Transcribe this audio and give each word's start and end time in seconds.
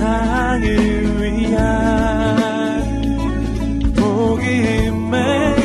세상을 0.00 0.64
위한 1.20 1.60
복음의 3.94 5.60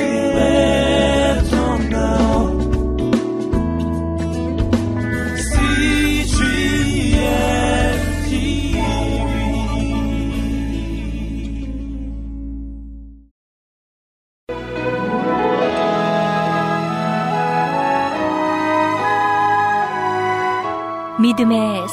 믿음의 21.18 21.85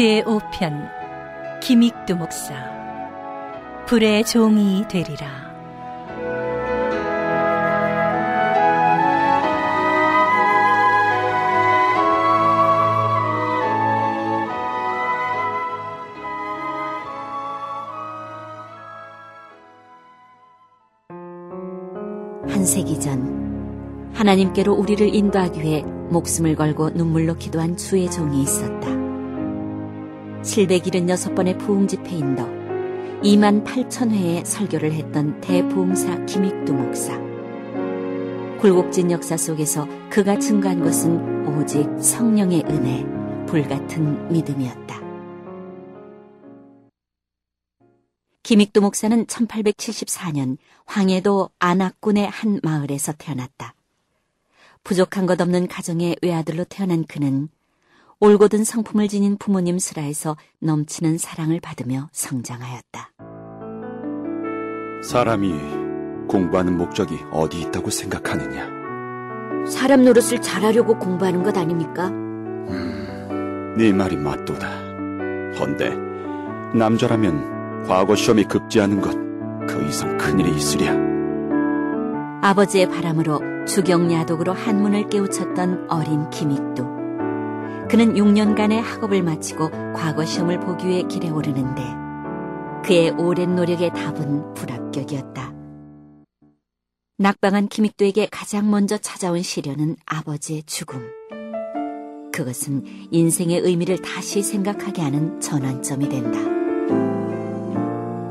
제5편 0.00 1.60
김익두 1.60 2.16
목사 2.16 2.54
불의 3.84 4.24
종이 4.24 4.88
되리라 4.88 5.28
한 22.48 22.64
세기 22.64 22.98
전 22.98 24.10
하나님께로 24.14 24.72
우리를 24.72 25.14
인도하기 25.14 25.60
위해 25.60 25.82
목숨을 25.82 26.56
걸고 26.56 26.88
눈물로 26.90 27.36
기도한 27.36 27.76
주의 27.76 28.10
종이 28.10 28.42
있었다. 28.42 28.99
776번의 30.42 31.58
부흥 31.58 31.86
집회 31.86 32.16
인도 32.16 32.42
2만 33.22 33.64
8천 33.64 34.10
회의 34.10 34.44
설교를 34.44 34.92
했던 34.92 35.38
대부흥사 35.42 36.24
김익두 36.24 36.72
목사. 36.72 37.18
굴곡진 38.60 39.10
역사 39.10 39.36
속에서 39.36 39.86
그가 40.08 40.38
증거한 40.38 40.80
것은 40.80 41.46
오직 41.48 41.86
성령의 42.00 42.64
은혜, 42.68 43.04
불같은 43.46 44.32
믿음이었다. 44.32 45.00
김익두 48.42 48.80
목사는 48.80 49.26
1874년 49.26 50.56
황해도 50.86 51.50
안악군의 51.58 52.28
한 52.28 52.60
마을에서 52.62 53.12
태어났다. 53.12 53.74
부족한 54.82 55.26
것 55.26 55.40
없는 55.40 55.68
가정의 55.68 56.16
외아들로 56.22 56.64
태어난 56.64 57.04
그는 57.04 57.48
올곧은 58.22 58.64
성품을 58.64 59.08
지닌 59.08 59.38
부모님 59.38 59.78
슬하에서 59.78 60.36
넘치는 60.60 61.16
사랑을 61.16 61.58
받으며 61.58 62.10
성장하였다. 62.12 63.12
사람이 65.02 65.54
공부하는 66.28 66.76
목적이 66.76 67.16
어디 67.32 67.62
있다고 67.62 67.88
생각하느냐? 67.88 68.68
사람 69.66 70.04
노릇을 70.04 70.42
잘하려고 70.42 70.98
공부하는 70.98 71.42
것 71.42 71.56
아닙니까? 71.56 72.08
음, 72.08 73.74
네 73.78 73.90
말이 73.90 74.16
맞도다. 74.16 74.68
헌데 75.58 75.96
남자라면 76.74 77.86
과거 77.86 78.14
시험이 78.14 78.44
급제하는 78.44 79.00
것, 79.00 79.12
그 79.66 79.86
이상 79.88 80.18
큰일이 80.18 80.54
있으랴. 80.54 80.94
아버지의 82.42 82.90
바람으로 82.90 83.64
주경야독으로 83.66 84.52
한문을 84.52 85.08
깨우쳤던 85.08 85.86
어린 85.88 86.28
김익도. 86.28 86.99
그는 87.90 88.14
6년간의 88.14 88.80
학업을 88.80 89.24
마치고 89.24 89.68
과거 89.92 90.24
시험을 90.24 90.60
보기 90.60 90.86
위해 90.86 91.02
길에 91.02 91.28
오르는데 91.28 91.82
그의 92.84 93.10
오랜 93.10 93.56
노력의 93.56 93.90
답은 93.90 94.54
불합격이었다. 94.54 95.52
낙방한 97.18 97.66
김익도에게 97.66 98.28
가장 98.30 98.70
먼저 98.70 98.96
찾아온 98.96 99.42
시련은 99.42 99.96
아버지의 100.06 100.62
죽음. 100.66 101.04
그것은 102.32 102.84
인생의 103.10 103.58
의미를 103.58 104.00
다시 104.00 104.40
생각하게 104.40 105.02
하는 105.02 105.40
전환점이 105.40 106.08
된다. 106.08 106.38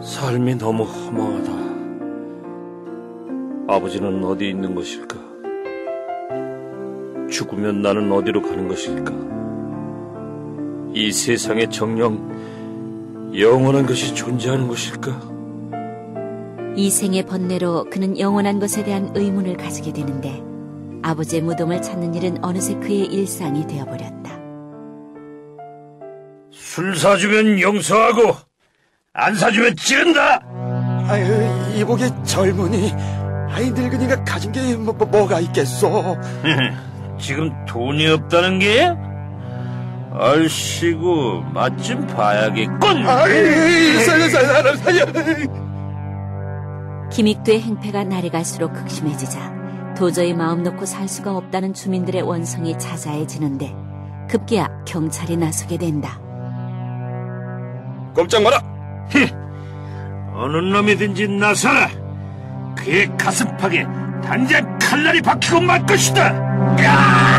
삶이 0.02 0.56
너무 0.56 0.84
허망하다. 0.84 1.52
아버지는 3.76 4.24
어디 4.24 4.50
있는 4.50 4.74
것일까? 4.74 5.18
죽으면 7.30 7.82
나는 7.82 8.10
어디로 8.10 8.42
가는 8.42 8.70
것일까? 8.70 9.39
이 10.94 11.12
세상에 11.12 11.70
정령 11.70 13.32
영원한 13.38 13.86
것이 13.86 14.16
존재하는 14.16 14.68
것일까? 14.68 15.30
이 16.76 16.90
생의 16.90 17.26
번뇌로 17.26 17.86
그는 17.92 18.18
영원한 18.18 18.60
것에 18.60 18.84
대한 18.84 19.12
의문을 19.14 19.58
가지게 19.58 19.94
되는데 19.94 20.42
아버지의 21.04 21.44
무덤을 21.44 21.82
찾는 21.82 22.16
일은 22.16 22.44
어느새 22.44 22.74
그의 22.76 23.06
일상이 23.06 23.68
되어버렸다. 23.68 24.40
술 26.52 26.96
사주면 26.98 27.60
용서하고 27.60 28.36
안 29.14 29.36
사주면 29.36 29.76
찌른다. 29.76 30.42
아유 31.08 31.78
이복의 31.78 32.12
젊은이 32.24 32.94
아이 33.50 33.72
늙은이가 33.72 34.24
가진 34.24 34.52
게 34.52 34.76
뭐, 34.76 34.94
뭐, 34.94 35.28
가 35.28 35.40
있겠소 35.40 36.18
지금 37.20 37.52
돈이 37.66 38.08
없다는 38.08 38.60
게? 38.60 39.09
얼씨구 40.12 41.44
맛 41.54 41.78
좀 41.78 42.06
봐야겠군. 42.08 43.08
아이 43.08 44.04
살려 44.04 44.30
살려 44.30 44.76
살려 44.76 45.06
김익두의 47.12 47.62
행패가 47.62 48.04
날이 48.06 48.30
갈수록 48.30 48.74
극심해지자 48.74 49.94
도저히 49.98 50.34
마음 50.34 50.64
놓고 50.64 50.86
살 50.86 51.08
수가 51.08 51.36
없다는 51.36 51.74
주민들의 51.74 52.22
원성이 52.22 52.78
자자해지는데 52.78 53.76
급기야 54.30 54.68
경찰이 54.86 55.38
나서게 55.38 55.78
된다. 55.78 56.20
꼼짝 58.16 58.44
마라 58.44 58.62
어느 60.36 60.58
놈이든지 60.58 61.28
나서라. 61.28 61.90
그의 62.78 63.10
가슴팍에 63.18 63.86
당장 64.24 64.78
칼날이 64.80 65.22
박히고 65.22 65.60
말 65.62 65.86
것이다. 65.86 66.28
야! 66.84 67.39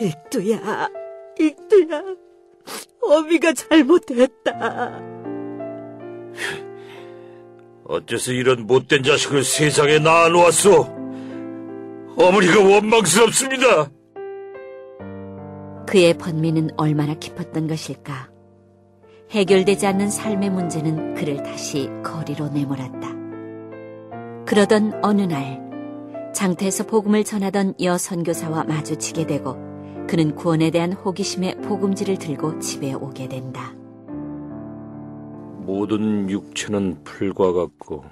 익두야, 0.00 0.88
익두야, 1.38 2.02
어미가 3.02 3.52
잘못했다. 3.52 5.00
어째서 7.84 8.32
이런 8.32 8.66
못된 8.66 9.02
자식을 9.02 9.44
세상에 9.44 9.98
낳아놓았소? 9.98 11.00
어머니가 12.16 12.60
원망스럽습니다. 12.62 13.90
그의 15.86 16.16
번민은 16.16 16.70
얼마나 16.76 17.14
깊었던 17.14 17.66
것일까. 17.66 18.30
해결되지 19.30 19.86
않는 19.86 20.08
삶의 20.08 20.50
문제는 20.50 21.14
그를 21.14 21.42
다시 21.42 21.90
거리로 22.02 22.48
내몰았다. 22.48 23.08
그러던 24.46 25.00
어느 25.02 25.22
날, 25.22 25.60
장태에서 26.32 26.86
복음을 26.86 27.24
전하던 27.24 27.74
여 27.82 27.98
선교사와 27.98 28.64
마주치게 28.64 29.26
되고 29.26 29.69
그는 30.10 30.34
구원에 30.34 30.72
대한 30.72 30.92
호기심에 30.92 31.58
복음지를 31.58 32.18
들고 32.18 32.58
집에 32.58 32.92
오게 32.92 33.28
된다. 33.28 33.72
모든 35.64 36.28
육체는 36.28 37.04
풀과 37.04 37.52
같고 37.52 38.04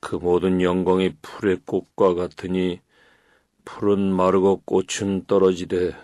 그 0.00 0.16
모든 0.16 0.60
영광이 0.60 1.14
풀의 1.22 1.60
꽃과 1.64 2.14
같으니 2.14 2.80
풀은 3.64 4.12
마르고 4.12 4.62
꽃은 4.64 5.26
떨어지되 5.28 5.94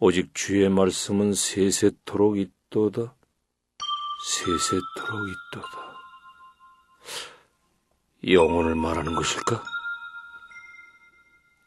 오직 0.00 0.34
주의 0.34 0.66
말씀은 0.70 1.34
세세토록 1.34 2.38
있도다. 2.38 3.14
세세토록 4.26 5.28
있도다. 5.28 5.68
영혼을 8.26 8.74
말하는 8.74 9.14
것일까? 9.14 9.62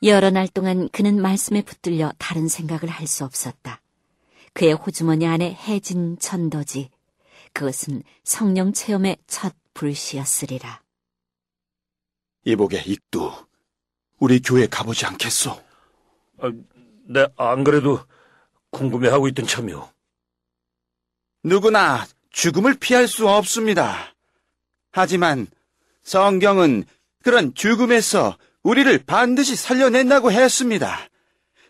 여러 0.04 0.32
날 0.32 0.48
동안 0.48 0.90
그는 0.90 1.22
말씀에 1.22 1.62
붙들려 1.62 2.12
다른 2.18 2.48
생각을 2.48 2.90
할 2.90 3.06
수 3.08 3.24
없었다. 3.24 3.82
그의 4.54 4.74
호주머니 4.74 5.28
안에 5.28 5.54
해진 5.54 6.18
천도지. 6.18 6.90
그것은 7.54 8.04
성령 8.24 8.74
체험의 8.74 9.18
첫 9.28 9.54
불씨였으리라. 9.74 10.82
이복의 12.46 12.84
익두, 12.88 13.32
우리 14.20 14.42
교회 14.42 14.66
가보지 14.68 15.06
않겠소? 15.06 15.52
아, 16.40 16.52
네, 17.08 17.28
안 17.38 17.64
그래도 17.64 18.00
궁금해하고 18.72 19.28
있던 19.30 19.46
참이오. 19.46 19.88
누구나 21.44 22.06
죽음을 22.32 22.76
피할 22.80 23.08
수 23.08 23.28
없습니다. 23.30 24.16
하지만 24.92 25.48
성경은 26.04 26.86
그런 27.24 27.54
죽음에서 27.54 28.38
우리를 28.64 29.00
반드시 29.06 29.56
살려낸다고 29.56 30.32
했습니다. 30.32 30.98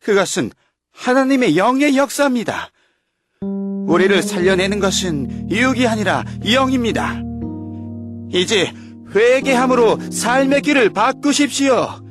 그것은 0.02 0.52
하나님의 0.92 1.58
영의 1.58 1.98
역사입니다. 1.98 2.70
우리를 3.88 4.22
살려내는 4.22 4.80
것은 4.80 5.50
육이 5.50 5.88
아니라 5.88 6.24
영입니다. 6.52 7.22
이제 8.32 8.72
회개함으로 9.14 10.00
삶의 10.12 10.62
길을 10.62 10.92
바꾸십시오. 10.92 12.02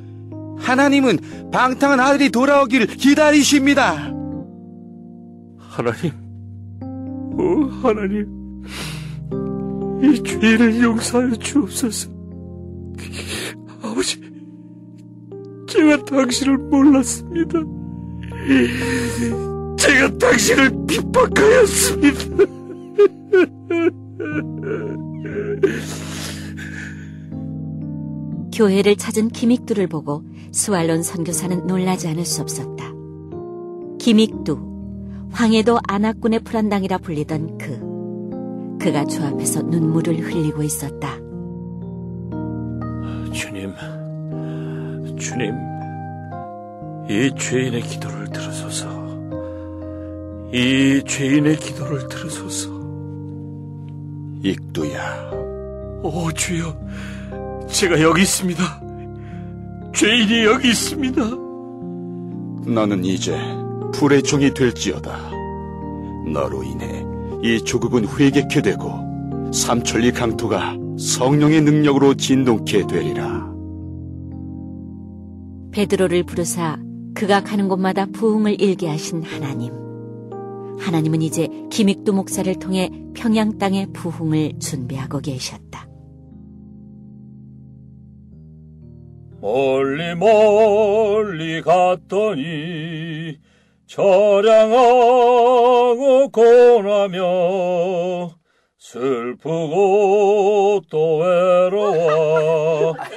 하나님은 0.59 1.49
방탕한 1.51 1.99
아들이 1.99 2.29
돌아오기를 2.29 2.87
기다리십니다. 2.87 4.11
하나님, 5.57 6.11
오 7.39 7.65
하나님, 7.81 8.27
이 10.03 10.23
죄를 10.23 10.81
용서하여 10.83 11.35
주옵소서. 11.37 12.09
아버지, 13.81 14.21
제가 15.71 16.03
당신을 16.03 16.57
몰랐습니다. 16.57 17.59
제가 19.77 20.17
당신을 20.17 20.85
핍박하였습니다. 20.85 22.19
교회를 28.53 28.97
찾은 28.97 29.29
기믹두를 29.29 29.87
보고 29.87 30.23
스왈론 30.51 31.03
선교사는 31.03 31.65
놀라지 31.67 32.09
않을 32.09 32.25
수 32.25 32.41
없었다. 32.41 32.91
기믹두, 33.97 34.59
황해도 35.31 35.79
안악군의 35.87 36.41
불안당이라 36.41 36.97
불리던 36.97 37.57
그. 37.57 38.77
그가 38.83 39.05
주 39.05 39.23
앞에서 39.23 39.61
눈물을 39.61 40.19
흘리고 40.19 40.63
있었다. 40.63 41.15
주님, 43.31 43.71
주님, 45.21 45.53
이 47.07 47.31
죄인의 47.37 47.83
기도를 47.83 48.27
들으소서. 48.29 48.89
이 50.51 51.03
죄인의 51.05 51.57
기도를 51.57 52.07
들으소서. 52.07 52.71
익두야, 54.41 55.31
오 56.01 56.31
주여, 56.31 56.75
제가 57.67 58.01
여기 58.01 58.23
있습니다. 58.23 58.63
죄인이 59.93 60.43
여기 60.45 60.69
있습니다. 60.69 61.21
너는 62.65 63.05
이제 63.05 63.37
불의 63.93 64.23
종이 64.23 64.51
될지어다. 64.51 65.15
너로 66.33 66.63
인해 66.63 67.05
이 67.43 67.63
조국은 67.63 68.07
회개케 68.07 68.63
되고 68.63 69.51
삼천리 69.53 70.13
강토가 70.13 70.75
성령의 70.97 71.61
능력으로 71.61 72.15
진동케 72.15 72.87
되리라. 72.87 73.40
베드로를 75.71 76.23
부르사 76.23 76.77
그가 77.15 77.41
가는 77.41 77.67
곳마다 77.67 78.05
부흥을 78.05 78.61
일게 78.61 78.87
하신 78.87 79.23
하나님. 79.23 79.73
하나님은 80.79 81.21
이제 81.21 81.47
기믹두 81.69 82.13
목사를 82.13 82.53
통해 82.55 82.89
평양 83.13 83.57
땅의 83.57 83.87
부흥을 83.93 84.59
준비하고 84.59 85.19
계셨다. 85.19 85.87
멀리 89.41 90.15
멀리 90.15 91.61
갔더니 91.61 93.37
처량하고 93.87 94.79
고나며 96.29 98.31
슬프고 98.77 100.81
또 100.89 101.17
외로워 101.17 102.95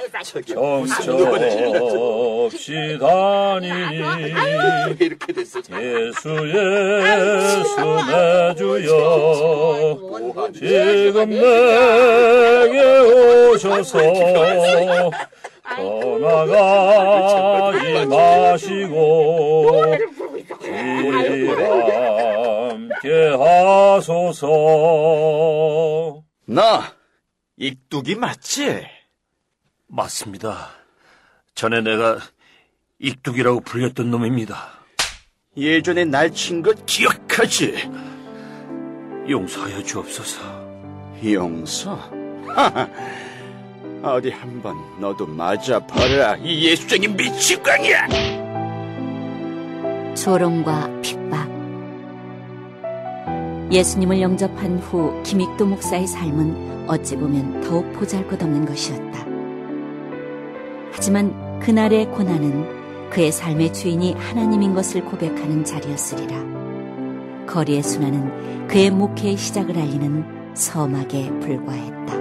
정처없이 1.05 2.97
다니니 2.99 4.33
예수 5.79 6.29
예수 6.49 7.85
내 8.07 8.55
주여 8.55 8.89
지금 10.53 11.29
내게 11.29 12.75
오셔서 13.51 13.93
떠나가지 16.45 18.05
마시고 18.05 19.83
함께 22.71 23.07
하소서 23.37 24.47
너 26.47 26.61
익뚝이 27.57 28.15
맞지? 28.15 28.94
맞습니다. 29.87 30.69
전에 31.53 31.81
내가 31.81 32.19
익뚝이라고 32.99 33.61
불렸던 33.61 34.09
놈입니다. 34.11 34.71
예전에 35.57 36.05
날친것 36.05 36.85
기억하지? 36.85 37.89
용서하여 39.29 39.83
주옵소서. 39.83 40.41
용서? 41.25 41.95
하하. 42.47 42.87
어디 44.03 44.29
한번 44.29 44.77
너도 44.99 45.25
맞아봐라 45.25 46.35
이 46.37 46.67
예수적인 46.67 47.15
미치광이야 47.15 48.07
조롱과 50.13 51.01
핍박. 51.01 51.49
예수님을 53.71 54.21
영접한 54.21 54.77
후 54.77 55.21
김익도 55.23 55.65
목사의 55.65 56.05
삶은 56.05 56.87
어찌 56.87 57.15
보면 57.15 57.61
더욱 57.61 57.91
보잘것없는 57.93 58.65
것이었다. 58.65 59.24
하지만 60.95 61.59
그날의 61.59 62.05
고난은 62.11 63.09
그의 63.09 63.29
삶의 63.29 63.73
주인이 63.73 64.13
하나님인 64.13 64.73
것을 64.73 65.03
고백하는 65.03 65.65
자리였으리라. 65.65 67.45
거리의 67.45 67.83
순환은 67.83 68.67
그의 68.69 68.91
목회의 68.91 69.35
시작을 69.35 69.77
알리는 69.77 70.55
서막에 70.55 71.29
불과했다. 71.41 72.15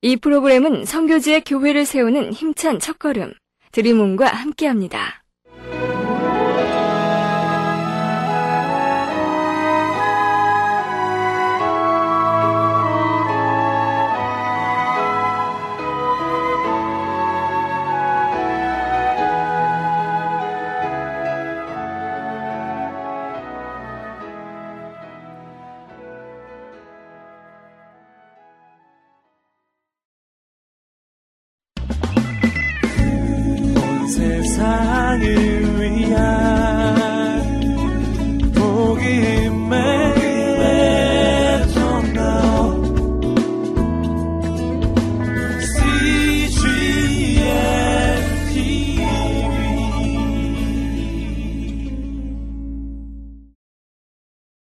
이 0.00 0.16
프로그램은 0.16 0.86
성교지의 0.86 1.42
교회를 1.44 1.84
세우는 1.84 2.32
힘찬 2.32 2.78
첫걸음, 2.78 3.34
드림온과 3.72 4.26
함께합니다. 4.26 5.22